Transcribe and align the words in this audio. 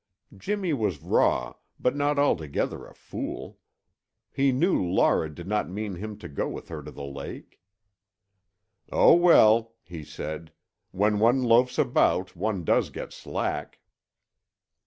Jimmy 0.35 0.73
was 0.73 0.99
raw, 1.03 1.53
but 1.79 1.95
not 1.95 2.17
altogether 2.17 2.87
a 2.87 2.95
fool. 2.95 3.59
He 4.33 4.51
knew 4.51 4.83
Laura 4.83 5.29
did 5.29 5.45
not 5.47 5.69
mean 5.69 5.93
him 5.93 6.17
to 6.17 6.27
go 6.27 6.49
with 6.49 6.69
her 6.69 6.81
to 6.81 6.89
the 6.89 7.03
lake. 7.03 7.61
"Oh, 8.91 9.13
well," 9.13 9.75
he 9.83 10.03
said. 10.03 10.53
"When 10.89 11.19
one 11.19 11.43
loafs 11.43 11.77
about, 11.77 12.35
one 12.35 12.63
does 12.63 12.89
get 12.89 13.13
slack." 13.13 13.77